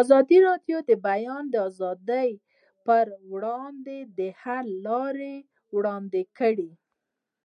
[0.00, 2.30] ازادي راډیو د د بیان آزادي
[2.86, 5.34] پر وړاندې د حل لارې
[5.74, 6.70] وړاندې کړي.